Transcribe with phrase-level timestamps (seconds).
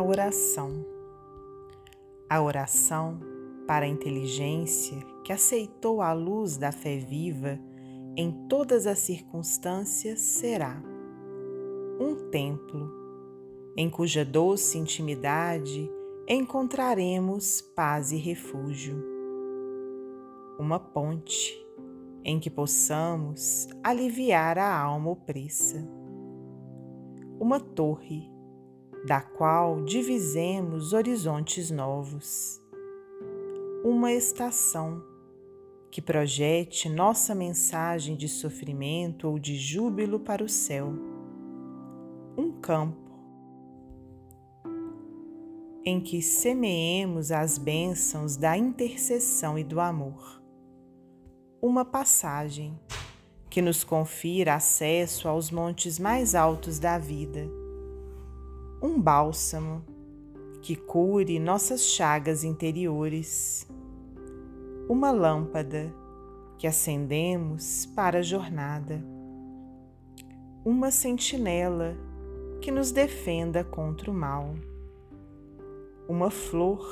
[0.00, 0.86] oração.
[2.30, 3.20] A oração
[3.66, 7.58] para a inteligência que aceitou a luz da fé viva
[8.16, 10.80] em todas as circunstâncias será
[12.00, 12.90] um templo
[13.76, 15.90] em cuja doce intimidade
[16.28, 19.02] encontraremos paz e refúgio.
[20.58, 21.58] Uma ponte
[22.24, 25.86] em que possamos aliviar a alma opressa.
[27.40, 28.31] Uma torre
[29.04, 32.62] da qual divisemos horizontes novos.
[33.84, 35.02] Uma estação
[35.90, 40.92] que projete nossa mensagem de sofrimento ou de júbilo para o céu.
[42.38, 43.02] Um campo
[45.84, 50.40] em que semeemos as bênçãos da intercessão e do amor.
[51.60, 52.78] Uma passagem
[53.50, 57.61] que nos confira acesso aos montes mais altos da vida
[58.82, 59.84] um bálsamo
[60.60, 63.64] que cure nossas chagas interiores,
[64.88, 65.94] uma lâmpada
[66.58, 69.00] que acendemos para a jornada,
[70.64, 71.96] uma sentinela
[72.60, 74.52] que nos defenda contra o mal,
[76.08, 76.84] uma flor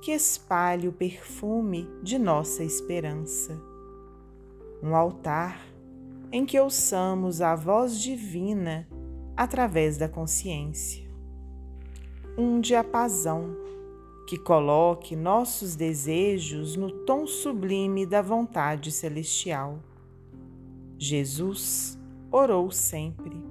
[0.00, 3.60] que espalhe o perfume de nossa esperança,
[4.80, 5.60] um altar
[6.30, 8.88] em que ouçamos a voz divina
[9.36, 11.07] através da consciência
[12.38, 13.56] um diapasão
[14.24, 19.80] que coloque nossos desejos no tom sublime da vontade celestial.
[20.96, 21.98] Jesus
[22.30, 23.42] orou sempre.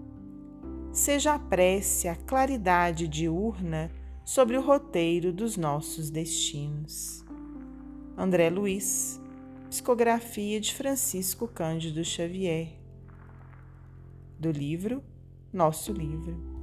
[0.93, 3.91] Seja a prece a claridade diurna
[4.23, 7.25] sobre o roteiro dos nossos destinos.
[8.17, 9.21] André Luiz,
[9.69, 12.69] Psicografia de Francisco Cândido Xavier,
[14.39, 15.03] do livro
[15.51, 16.56] Nosso Livro.